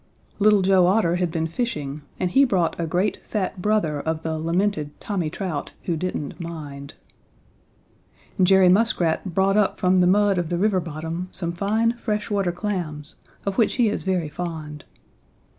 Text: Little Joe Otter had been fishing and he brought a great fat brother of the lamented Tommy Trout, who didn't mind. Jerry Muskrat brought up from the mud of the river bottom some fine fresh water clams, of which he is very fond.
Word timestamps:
Little 0.39 0.63
Joe 0.63 0.87
Otter 0.87 1.17
had 1.17 1.29
been 1.29 1.45
fishing 1.45 2.01
and 2.19 2.31
he 2.31 2.43
brought 2.43 2.75
a 2.79 2.87
great 2.87 3.23
fat 3.23 3.61
brother 3.61 3.99
of 3.99 4.23
the 4.23 4.39
lamented 4.39 4.99
Tommy 4.99 5.29
Trout, 5.29 5.73
who 5.83 5.95
didn't 5.95 6.41
mind. 6.41 6.95
Jerry 8.41 8.67
Muskrat 8.67 9.35
brought 9.35 9.57
up 9.57 9.77
from 9.77 9.97
the 10.01 10.07
mud 10.07 10.39
of 10.39 10.49
the 10.49 10.57
river 10.57 10.79
bottom 10.79 11.29
some 11.31 11.51
fine 11.51 11.91
fresh 11.97 12.31
water 12.31 12.51
clams, 12.51 13.17
of 13.45 13.59
which 13.59 13.75
he 13.75 13.89
is 13.89 14.01
very 14.01 14.27
fond. 14.27 14.85